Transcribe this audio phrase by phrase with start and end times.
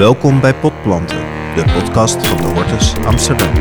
[0.00, 1.18] Welkom bij Potplanten,
[1.54, 3.52] de podcast van de Hortus Amsterdam.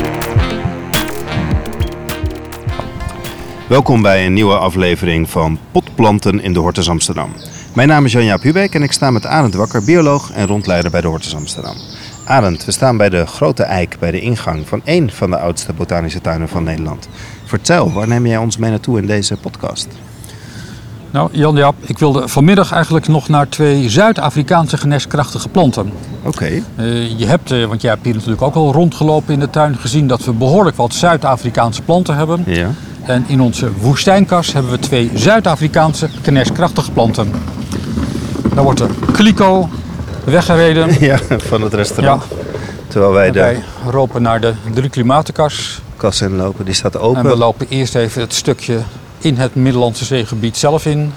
[3.67, 7.31] Welkom bij een nieuwe aflevering van Potplanten in de Hortus Amsterdam.
[7.75, 11.01] Mijn naam is Janja Pubeek en ik sta met Arend Wakker, bioloog en rondleider bij
[11.01, 11.75] de Hortus Amsterdam.
[12.25, 15.73] Arend, we staan bij de Grote Eik bij de ingang van één van de oudste
[15.73, 17.09] botanische tuinen van Nederland.
[17.45, 19.87] Vertel, waar neem jij ons mee naartoe in deze podcast?
[21.11, 25.91] Nou, Jan Jaap, ik wilde vanmiddag eigenlijk nog naar twee Zuid-Afrikaanse geneeskrachtige planten.
[26.23, 26.45] Oké.
[26.45, 29.75] Uh, je hebt, uh, want jij hebt hier natuurlijk ook al rondgelopen in de tuin,
[29.77, 32.43] gezien dat we behoorlijk wat Zuid-Afrikaanse planten hebben.
[32.45, 32.71] Ja.
[33.03, 37.31] En in onze woestijnkas hebben we twee Zuid-Afrikaanse geneeskrachtige planten.
[38.53, 39.69] Dan wordt de kliko
[40.23, 40.87] weggereden.
[40.99, 42.23] Ja, van het restaurant.
[42.29, 42.35] Ja.
[42.87, 45.81] Terwijl wij de Wij lopen naar de drie klimatenkas.
[45.97, 47.19] kas inlopen, die staat open.
[47.23, 48.79] En we lopen eerst even het stukje
[49.19, 51.13] in het Middellandse zeegebied zelf in.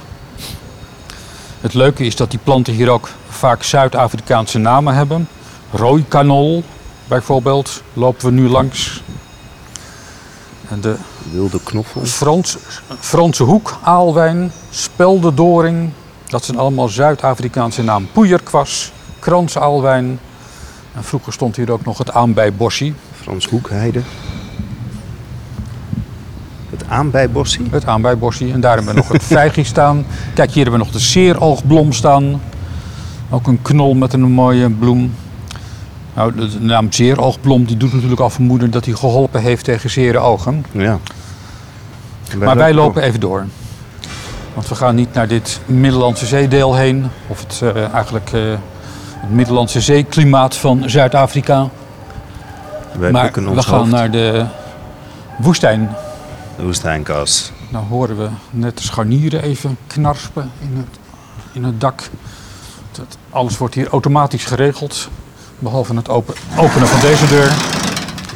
[1.61, 5.29] Het leuke is dat die planten hier ook vaak Zuid-Afrikaanse namen hebben.
[5.71, 6.65] Rooikanol
[7.09, 9.03] bijvoorbeeld lopen we nu langs.
[10.69, 10.97] En de
[11.33, 12.05] Wilde knoffel.
[12.05, 12.57] Frans,
[13.01, 15.91] Franse hoek, aalwijn, speldendoring.
[16.29, 18.09] Dat zijn allemaal Zuid-Afrikaanse namen.
[18.13, 20.21] Poeierkwas, kransaalwijn.
[20.95, 22.95] En vroeger stond hier ook nog het aanbijbossie.
[23.21, 24.03] Frans Hoekheide.
[26.93, 27.67] Het aanbijbossie.
[27.71, 28.53] Het aanbijbossie.
[28.53, 30.05] En daar hebben we nog het vijgie staan.
[30.35, 32.41] Kijk, hier hebben we nog de seeroogblom staan.
[33.31, 35.15] Ook een knol met een mooie bloem.
[36.15, 40.19] Nou, de naam zeeroogblom die doet natuurlijk al vermoeden dat hij geholpen heeft tegen zere
[40.19, 40.65] ogen.
[40.73, 40.99] Ja.
[42.39, 43.47] Maar wij lopen even door.
[44.55, 47.07] Want we gaan niet naar dit Middellandse zeedeel heen.
[47.27, 48.41] Of het eh, eigenlijk eh,
[49.17, 51.69] het Middellandse zeeklimaat van Zuid-Afrika.
[53.13, 54.45] Maar we gaan naar de
[55.39, 55.91] woestijn.
[56.65, 57.53] Woestijnkas.
[57.69, 60.99] Nou horen we net de scharnieren even knarspen in het,
[61.53, 62.03] in het dak.
[62.93, 65.09] Dat, alles wordt hier automatisch geregeld.
[65.59, 67.53] Behalve het open, openen van deze deur.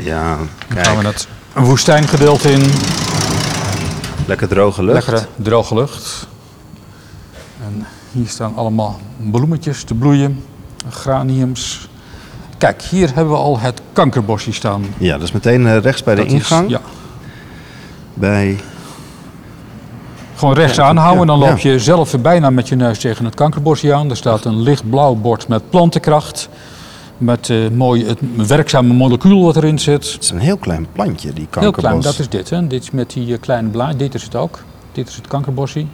[0.05, 0.37] Ja,
[0.75, 2.71] Dan gaan we het woestijngedeelte in.
[4.27, 5.07] Lekker droge lucht.
[5.09, 6.27] Lekkere droge lucht.
[7.67, 9.01] En hier staan allemaal
[9.31, 10.45] bloemetjes te bloeien.
[10.91, 11.89] Graniums.
[12.59, 14.85] Kijk, hier hebben we al het kankerbosje staan.
[14.99, 16.71] Ja, dat is meteen eh, rechts bij de Dat is- ingang.
[16.71, 16.81] ja,
[18.19, 18.57] Bij...
[20.35, 23.95] gewoon rechts aanhouden en dan loop je zelf bijna met je neus tegen het kankerbosje
[23.95, 24.11] aan.
[24.11, 26.49] Er staat een lichtblauw bord met plantenkracht.
[27.19, 30.13] Met eh mooi het werkzame molecuul wat erin zit.
[30.13, 31.81] Het is een heel klein plantje, die Heel kankerbos.
[31.81, 32.51] klein, dat is dit.
[32.51, 32.67] Hè?
[32.67, 33.99] Dit is met die eh, kleine blaad.
[33.99, 34.59] Dit is het ook.
[34.93, 35.85] Dit is het kankerbosje.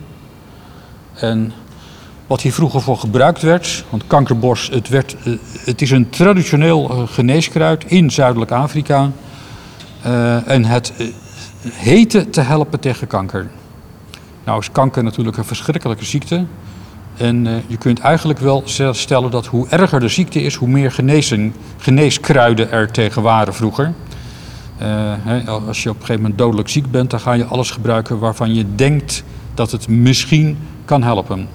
[1.15, 1.53] En
[2.27, 5.32] wat hier vroeger voor gebruikt werd, want kankerbos, het, werd, eh,
[5.65, 9.11] het is een traditioneel geneeskruid in Zuidelijk Afrika.
[10.47, 10.93] En het
[11.62, 13.50] heette te helpen tegen kanker.
[14.45, 16.45] Nou is kanker natuurlijk een verschrikkelijke ziekte.
[17.17, 18.62] En eh, je kunt eigenlijk wel
[18.93, 20.93] stellen dat hoe erger de ziekte is, hoe meer
[21.78, 23.93] geneeskruiden er tegen waren vroeger.
[24.78, 28.19] Eh, als je op een gegeven moment dodelijk ziek bent, dan ga je alles gebruiken
[28.19, 29.25] waarvan je denkt
[29.55, 31.49] dat het misschien kan helpen.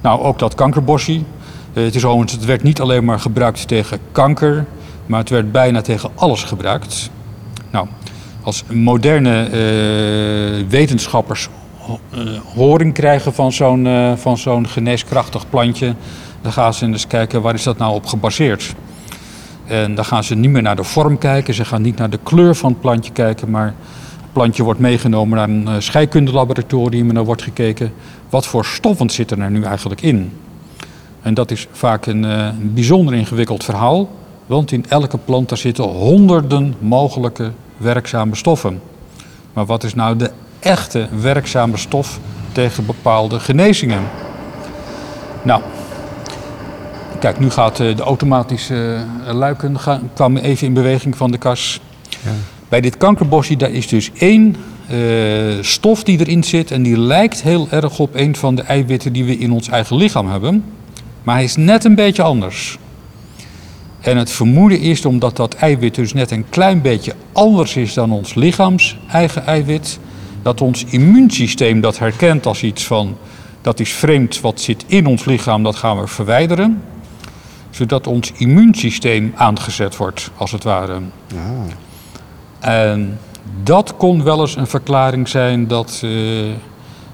[0.00, 1.22] Nou, ook dat kankerbosje.
[1.72, 4.66] Eh, het, is het werd niet alleen maar gebruikt tegen kanker,
[5.06, 7.10] maar het werd bijna tegen alles gebruikt.
[7.70, 7.86] Nou,
[8.42, 11.48] als moderne eh, wetenschappers
[12.10, 12.20] eh,
[12.54, 15.94] horing krijgen van zo'n eh, van zo'n geneeskrachtig plantje,
[16.40, 18.74] dan gaan ze eens kijken waar is dat nou op gebaseerd.
[19.66, 22.18] En dan gaan ze niet meer naar de vorm kijken, ze gaan niet naar de
[22.22, 23.74] kleur van het plantje kijken, maar
[24.20, 27.92] het plantje wordt meegenomen naar een scheikundelaboratorium en dan wordt gekeken
[28.30, 30.32] wat voor stoffen zitten er nu eigenlijk in.
[31.22, 34.10] En dat is vaak een, een bijzonder ingewikkeld verhaal,
[34.46, 37.50] want in elke plant daar zitten honderden mogelijke
[37.82, 38.80] werkzame stoffen.
[39.52, 42.18] Maar wat is nou de echte werkzame stof
[42.52, 44.02] tegen bepaalde genezingen?
[45.42, 45.62] Nou,
[47.18, 51.38] kijk, nu gaat eh, de automatische eh, luiken gaan, kwamen even in beweging van de
[51.38, 51.80] kas.
[52.68, 54.56] Bij dit kankerbosje daar is dus één
[54.88, 54.98] eh,
[55.60, 59.24] stof die erin zit en die lijkt heel erg op een van de eiwitten die
[59.24, 60.64] we in ons eigen lichaam hebben.
[61.22, 62.78] Maar hij is net een beetje anders.
[64.02, 68.12] En het vermoeden is omdat dat eiwit dus net een klein beetje anders is dan
[68.12, 69.98] ons lichaams eigen eiwit,
[70.42, 73.16] dat ons immuunsysteem dat herkent als iets van
[73.60, 76.82] dat is vreemd wat zit in ons lichaam, dat gaan we verwijderen,
[77.70, 81.00] zodat ons immuunsysteem aangezet wordt, als het ware.
[82.60, 83.18] En
[83.62, 86.10] dat kon wel eens een verklaring zijn dat, eh,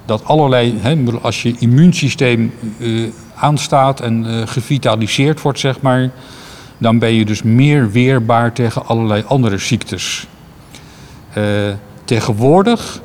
[0.05, 3.03] dat allerlei, hè, als je immuunsysteem eh,
[3.35, 6.11] aanstaat en eh, gevitaliseerd wordt, zeg maar,
[6.79, 10.27] dan ben je dus meer weerbaar tegen allerlei andere ziektes.
[11.33, 11.43] Eh,
[12.03, 13.01] tegenwoordig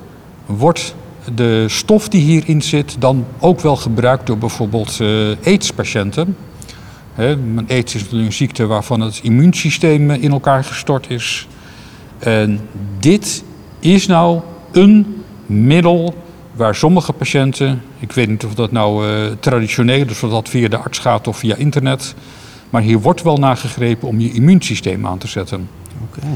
[0.46, 0.94] wordt
[1.34, 6.36] de stof die hierin zit dan ook wel gebruikt door bijvoorbeeld eh AIDS-patiënten.
[7.68, 11.48] Aids is natuurlijk een ziekte waarvan het immuunsysteem in elkaar gestort is.
[12.18, 12.60] En
[12.98, 13.44] dit
[13.78, 14.40] is nou
[14.72, 16.14] een middel
[16.52, 20.68] waar sommige patiënten, ik weet niet of dat nou uh, traditioneel is, of dat via
[20.68, 22.14] de arts gaat of via internet,
[22.74, 25.68] maar hier wordt wel nagegrepen om je immuunsysteem aan te zetten.
[26.02, 26.26] Oké.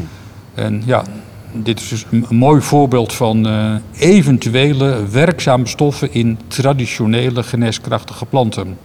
[0.54, 1.04] En ja,
[1.52, 8.78] dit is dus een, mooi voorbeeld van uh, eventuele werkzame stoffen in traditionele geneeskrachtige planten.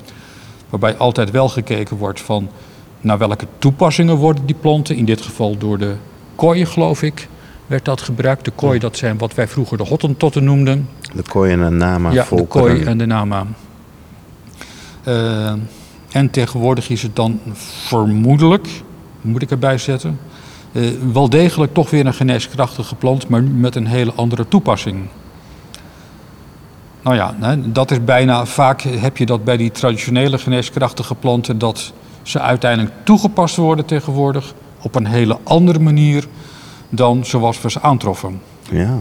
[0.70, 2.50] Waarbij altijd wel gekeken wordt van
[3.02, 4.96] naar welke toepassingen worden die planten.
[4.96, 5.96] In dit geval door de
[6.36, 7.28] kooi, geloof ik,
[7.68, 8.46] werd dat gebruikt.
[8.46, 10.90] De kooi, dat zijn wat wij vroeger de hottentotten noemden.
[11.16, 13.46] De kooi en de nama Ja, de kooi en de nama.
[15.08, 15.54] Uh,
[16.14, 18.68] en tegenwoordig is het dan vermoedelijk,
[19.22, 20.20] moet ik erbij zetten,
[20.72, 25.08] uh, wel degelijk toch weer een geneeskrachtige plant, maar met een hele andere toepassing.
[27.02, 31.94] Nou ja, dat is bijna, vaak heb je dat bij die traditionele geneeskrachtige planten, dat
[32.22, 36.28] ze uiteindelijk toegepast worden tegenwoordig op een hele andere manier
[36.90, 38.42] dan zoals we ze aantroffen.
[38.72, 39.00] Ja.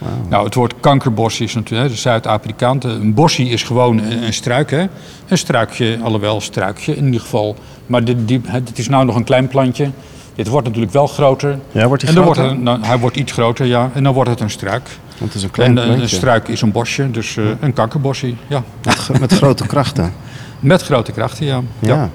[0.00, 0.30] Wow.
[0.30, 2.78] Nou, het woord kankerbos is natuurlijk, de Zuid-Afrikaan.
[2.82, 4.86] Een bossie is gewoon een struik, hè?
[5.28, 7.56] Een struikje, alhoewel struikje in ieder geval.
[7.86, 9.90] Maar dit, die, het is nou nog een klein plantje.
[10.34, 11.58] Dit wordt natuurlijk wel groter.
[11.72, 12.42] Ja, wordt hij en dan groter?
[12.42, 13.90] Wordt het, nou, hij wordt iets groter, ja.
[13.94, 14.88] En dan wordt het een struik.
[15.18, 16.02] Want het is een klein en plantje.
[16.02, 18.62] een struik is een bosje, dus uh, een kankerbossie, ja.
[18.84, 20.12] Met, met grote krachten.
[20.60, 21.60] Met grote krachten, ja.
[21.78, 21.94] ja.
[21.94, 22.10] ja.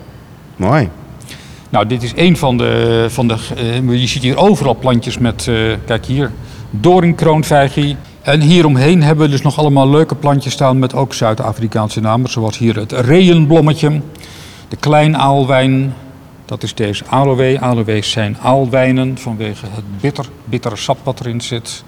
[0.55, 0.89] Mooi.
[1.69, 3.05] Nou, dit is een van de.
[3.09, 3.35] Van de
[3.83, 5.45] uh, je ziet hier overal plantjes met.
[5.45, 6.31] Uh, kijk hier.
[6.69, 7.95] Doornkroonvijgie.
[8.21, 12.29] En hieromheen hebben we dus nog allemaal leuke plantjes staan met ook Zuid-Afrikaanse namen.
[12.29, 14.01] Zoals hier het reënblommetje.
[14.67, 15.93] De kleinaalwijn.
[16.45, 17.59] Dat is deze aloe.
[17.59, 21.83] Aloe's zijn aalwijnen vanwege het bitter, bittere sap wat erin zit.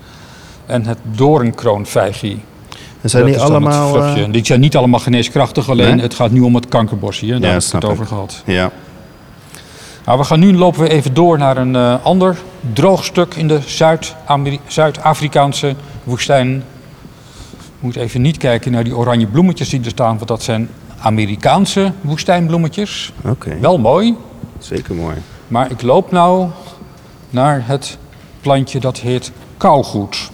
[0.65, 2.39] En het doornkroonvijgie.
[3.01, 4.17] En zijn die allemaal...
[4.17, 4.25] Uh...
[4.31, 6.01] Die zijn niet allemaal geneeskrachtig, alleen nee?
[6.01, 7.25] het gaat nu om het kankerbosje.
[7.25, 7.89] Daar ja, heb ik het ik.
[7.89, 8.43] over gehad.
[8.45, 8.71] Ja.
[10.07, 12.37] Nou, we gaan nu lopen we even door naar een uh, ander
[12.73, 13.59] droog stuk in de
[14.67, 16.47] Zuid-Afrikaanse woestijn.
[16.49, 16.63] Je
[17.79, 20.69] moet even niet kijken naar die oranje bloemetjes die er staan, want dat zijn
[20.99, 23.11] Amerikaanse woestijnbloemetjes.
[23.17, 23.29] Oké.
[23.29, 23.59] Okay.
[23.59, 24.15] Wel mooi.
[24.59, 25.15] Zeker mooi.
[25.47, 26.49] Maar ik loop nou
[27.29, 27.97] naar het
[28.41, 30.31] plantje dat heet kauwgoed.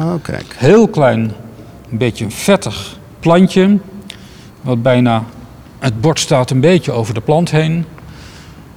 [0.00, 0.54] Oh, kijk.
[0.56, 1.32] Heel klein,
[1.90, 3.78] een beetje een vettig plantje.
[4.60, 5.24] Wat bijna,
[5.78, 7.84] het bord staat een beetje over de plant heen.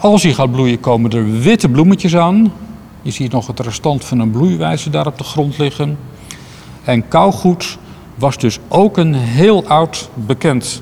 [0.01, 2.53] Als hij gaat bloeien komen er witte bloemetjes aan.
[3.01, 5.97] Je ziet nog het restant van een bloeiwijzer daar op de grond liggen.
[6.83, 7.77] En kauwgoed
[8.15, 10.81] was dus ook een heel oud bekend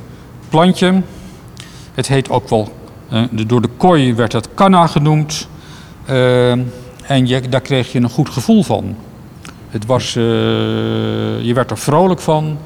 [0.50, 1.02] plantje.
[1.94, 2.74] Het heet ook wel,
[3.14, 5.48] uh, door de kooi werd het kanna genoemd.
[6.10, 6.52] Uh,
[7.02, 8.96] en je, daar kreeg je een goed gevoel van.
[9.70, 10.24] Het was, uh,
[11.42, 12.58] je werd er vrolijk van.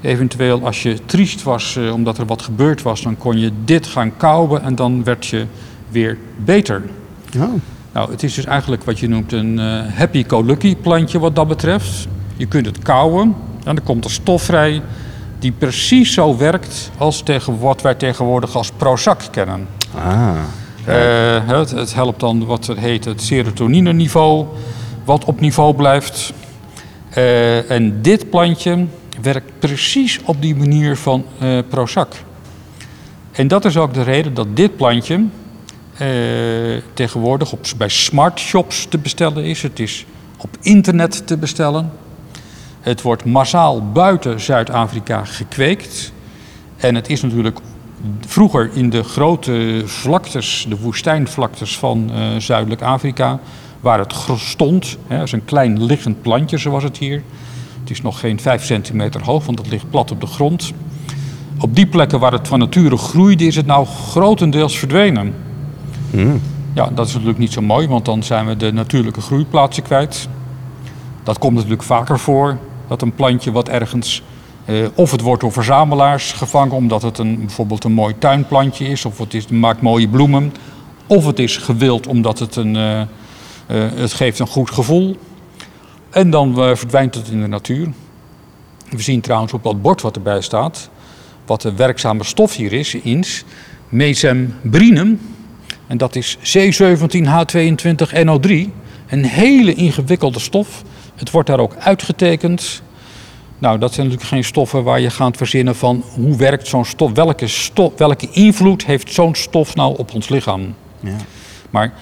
[0.00, 4.16] Eventueel als je triest was omdat er wat gebeurd was, dan kon je dit gaan
[4.16, 5.46] kauwen en dan werd je
[5.88, 6.82] weer beter.
[7.36, 7.52] Oh.
[7.92, 12.08] Nou, het is dus eigenlijk wat je noemt een uh, happy-go-lucky plantje wat dat betreft.
[12.36, 13.34] Je kunt het kauwen
[13.64, 14.82] en dan komt er stof vrij
[15.38, 19.66] die precies zo werkt als tegen wat wij tegenwoordig als Prozac kennen.
[19.94, 20.30] Ah.
[20.88, 24.46] Uh, het, het, helpt dan wat het heet het serotonine-niveau,
[25.04, 26.32] wat op niveau blijft.
[27.16, 28.86] Uh, en dit plantje
[29.22, 32.12] werkt precies op die manier van uh, Prozac.
[33.32, 35.24] En dat is ook de reden dat dit plantje
[36.02, 39.62] uh, tegenwoordig op, bij smart shops te bestellen is.
[39.62, 41.92] Het is op internet te bestellen.
[42.80, 46.12] Het wordt massaal buiten Zuid-Afrika gekweekt.
[46.76, 47.58] En het is natuurlijk
[48.26, 53.40] vroeger in de grote vlaktes, de woestijnvlaktes van uh, Zuidelijk Afrika,
[53.80, 57.22] waar het stond, hè, als een klein liggend plantje zoals het hier.
[57.80, 60.72] Het is nog geen vijf centimeter hoog, want het ligt plat op de grond.
[61.60, 65.34] Op die plekken waar het van nature groeide, is het nou grotendeels verdwenen.
[66.74, 70.28] Ja, dat is natuurlijk niet zo mooi, want dan zijn we de natuurlijke groeiplaatsen kwijt.
[71.22, 74.22] Dat komt natuurlijk vaker voor, dat een plantje wat ergens...
[74.66, 79.04] Uh, of het wordt door verzamelaars gevangen omdat het een, bijvoorbeeld een mooi tuinplantje is...
[79.04, 80.52] of het is, maakt mooie bloemen.
[81.06, 83.06] Of het is gewild omdat het, een, uh, uh,
[83.94, 85.16] het geeft een goed gevoel.
[86.10, 87.88] En dan uh, verdwijnt het in de natuur.
[88.88, 90.90] We zien trouwens op dat bord wat erbij staat...
[91.46, 93.44] wat de werkzame stof hier is, ins,
[93.88, 95.20] mesembrinum...
[95.86, 98.50] En dat is C17H22NO3.
[99.08, 100.82] Een hele ingewikkelde stof.
[101.14, 102.82] Het wordt daar ook uitgetekend.
[103.58, 107.12] Nou, dat zijn natuurlijk geen stoffen waar je gaat verzinnen van hoe werkt zo'n stof,
[107.12, 110.74] welke, stof, welke invloed heeft zo'n stof nou op ons lichaam.
[111.00, 111.16] Ja.
[111.70, 111.92] Maar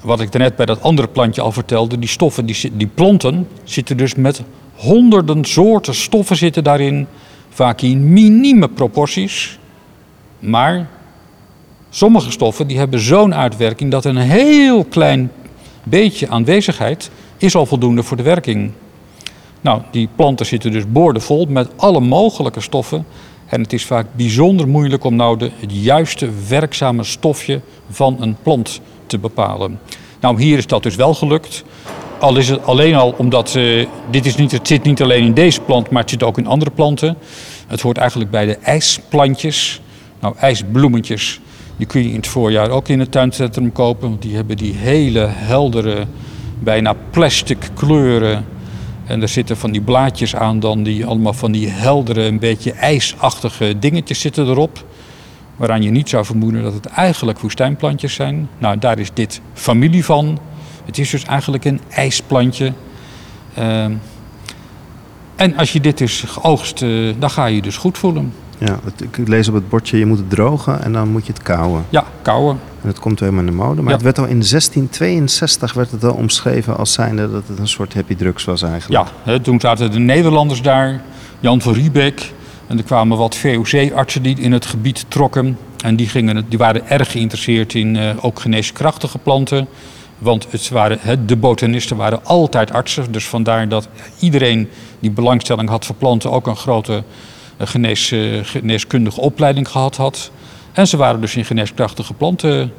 [0.00, 3.96] wat ik daarnet bij dat andere plantje al vertelde, die stoffen, die, die planten zitten
[3.96, 4.42] dus met
[4.74, 7.06] honderden soorten stoffen zitten daarin,
[7.48, 9.58] vaak in minieme proporties.
[10.38, 10.88] Maar
[11.90, 15.32] Sommige stoffen die hebben zo'n uitwerking dat een heel klein
[15.82, 18.72] beetje aanwezigheid is al voldoende voor de werking.
[19.60, 23.06] Nou, die planten zitten dus boordevol met alle mogelijke stoffen.
[23.46, 28.36] En het is vaak bijzonder moeilijk om nou de, het juiste werkzame stofje van een
[28.42, 29.80] plant te bepalen.
[30.20, 31.64] Nou, hier is dat dus wel gelukt.
[32.18, 35.34] Al is het alleen al omdat uh, dit is niet, het zit niet alleen in
[35.34, 37.16] deze plant, maar het zit ook in andere planten.
[37.66, 39.80] Het hoort eigenlijk bij de ijsplantjes.
[40.20, 41.40] Nou, ijsbloemetjes,
[41.78, 44.08] die kun je in het voorjaar ook in het tuincentrum kopen.
[44.08, 46.06] Want die hebben die hele heldere,
[46.58, 48.44] bijna plastic kleuren.
[49.06, 52.72] En er zitten van die blaadjes aan dan, die allemaal van die heldere, een beetje
[52.72, 54.84] ijsachtige dingetjes zitten erop.
[55.56, 58.48] Waaraan je niet zou vermoeden dat het eigenlijk woestijnplantjes zijn.
[58.58, 60.38] Nou, daar is dit familie van.
[60.84, 62.72] Het is dus eigenlijk een ijsplantje.
[63.58, 63.84] Uh,
[65.36, 68.32] en als je dit is geoogst, uh, dan ga je je dus goed voelen.
[68.58, 68.78] Ja,
[69.16, 71.84] ik lees op het bordje, je moet het drogen en dan moet je het kouwen.
[71.88, 72.58] Ja, kouwen.
[72.82, 73.74] En het komt helemaal in de mode.
[73.82, 73.94] Maar Ja.
[73.94, 77.94] het werd al in 1662 werd het al omschreven als zijnde dat het een soort
[77.94, 79.06] happy drugs was eigenlijk.
[79.06, 81.00] Ja, hè, toen zaten de Nederlanders daar,
[81.40, 82.32] Jan van Riebeek.
[82.66, 85.58] En er kwamen wat VOC-artsen die in het gebied trokken.
[85.84, 89.66] En die, gingen, die waren erg geïnteresseerd in eh, ook geneeskrachtige planten.
[90.18, 93.12] Want het waren, hè, de botanisten waren altijd artsen.
[93.12, 93.88] Dus vandaar dat
[94.18, 94.68] iedereen
[95.00, 97.02] die belangstelling had voor planten ook een grote
[97.58, 100.30] genees, eh, geneeskundige opleiding gehad had.
[100.72, 102.72] En ze waren dus in geneeskrachtige planten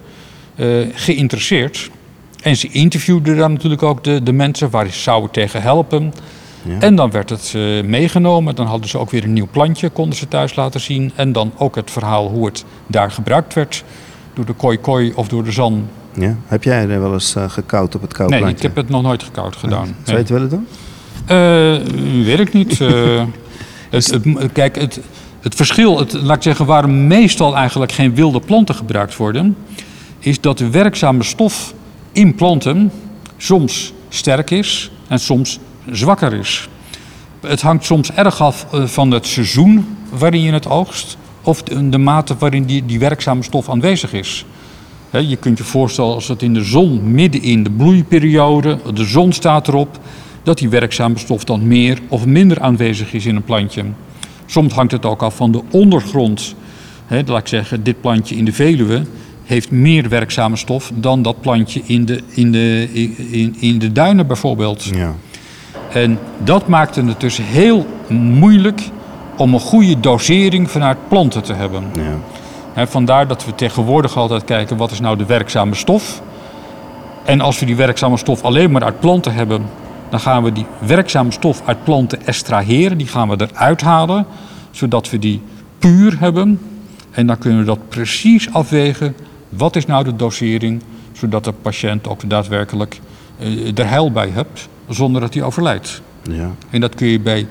[0.55, 1.89] eh, geïnteresseerd.
[2.41, 6.13] En ze interviewden dan natuurlijk ook de, de mensen waar ze zouden tegen helpen.
[6.61, 6.79] Ja.
[6.79, 8.55] En dan werd het eh, meegenomen.
[8.55, 11.11] Dan hadden ze ook weer een nieuw plantje, konden ze thuis laten zien.
[11.15, 13.83] En dan ook het verhaal hoe het daar gebruikt werd.
[14.33, 15.87] Door de koi koi of door de zan.
[16.13, 16.35] Ja?
[16.45, 18.55] Heb jij er wel eens gekoud op het Nee, koudplantje?
[18.55, 19.85] ik heb het nog nooit gekoud gedaan.
[19.85, 20.17] Zou je Nee.
[20.17, 20.67] het willen doen?
[22.25, 22.77] Weet ik niet.
[23.89, 24.19] Het-
[24.53, 24.99] kijk, het,
[25.41, 29.55] het verschil, het, laat ik zeggen, waarom meestal eigenlijk geen wilde planten gebruikt worden,
[30.19, 31.73] is dat de werkzame stof
[32.11, 32.91] in planten
[33.37, 35.59] soms sterk is en soms
[35.91, 36.69] zwakker is.
[37.41, 41.89] Het hangt soms erg af eh, van het seizoen waarin je het oogst, of de,
[41.89, 44.45] de mate waarin die, die werkzame stof aanwezig is.
[45.11, 49.33] Je kunt je voorstellen als het in de zon, midden in de bloeiperiode, de zon
[49.33, 49.99] staat erop,
[50.49, 53.83] dat die werkzame stof dan meer of minder aanwezig is in een plantje.
[54.45, 56.55] Soms hangt het ook af van de ondergrond.
[57.05, 59.01] Hè, laat ik zeggen, dit plantje in de Veluwe
[59.43, 62.89] heeft meer werkzame stof dan dat plantje in de, in de,
[63.31, 64.83] in, in de duinen bijvoorbeeld.
[64.83, 65.15] Ja.
[65.93, 68.81] En dat maakte het dus heel moeilijk
[69.37, 71.83] om een goede dosering vanuit planten te hebben.
[72.75, 72.87] ja.
[72.87, 76.21] Vandaar dat we tegenwoordig altijd kijken wat is nou de werkzame stof.
[77.25, 79.65] En als we die werkzame stof alleen maar uit planten hebben,
[80.09, 82.97] dan gaan we die werkzame stof uit planten extraheren.
[82.97, 84.25] Die gaan we eruit halen,
[84.71, 85.41] zodat we die
[85.79, 86.59] puur hebben.
[87.11, 89.15] En dan kunnen we dat precies afwegen.
[89.49, 92.99] Wat is nou de dosering, zodat de patiënt ook daadwerkelijk
[93.39, 96.01] eh, er heil bij hebt, zonder dat hij overlijdt.
[96.31, 96.51] Ja.
[96.69, 97.47] En dat kun je bij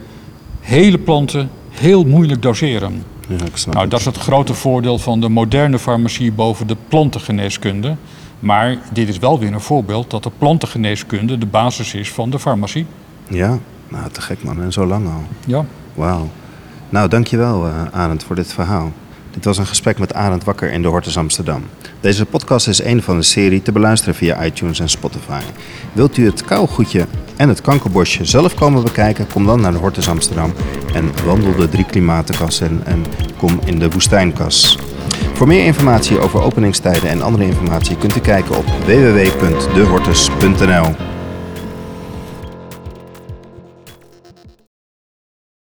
[0.61, 3.05] hele planten heel moeilijk doseren.
[3.29, 6.77] ja, ik snap Nou, dat is het grote voordeel van de moderne farmacie boven de
[6.89, 7.97] plantengeneeskunde.
[8.41, 12.39] Maar dit is wel weer een voorbeeld dat de plantengeneeskunde de basis is van de
[12.39, 12.87] farmacie.
[13.29, 14.63] Ja, nou te gek man.
[14.63, 15.23] En zo lang al.
[15.47, 15.65] Ja.
[15.95, 16.29] Wauw.
[16.89, 18.93] Nou, dankjewel uh, Arend voor dit verhaal.
[19.31, 21.63] Dit was een gesprek met Arend Wakker in de Hortus Amsterdam.
[22.01, 25.41] Deze podcast is een van de serie te beluisteren via iTunes en Spotify.
[25.93, 29.27] Wilt u het kauwgoedje en het kankerbosje zelf komen bekijken?
[29.33, 30.53] Kom dan naar de Hortus Amsterdam
[30.95, 33.05] en wandel de drie klimatenkassen en
[33.37, 34.79] kom in de woestijnkas.
[35.33, 41.18] Voor meer informatie over openingstijden en andere informatie kunt u kijken op www.dehortus.nl.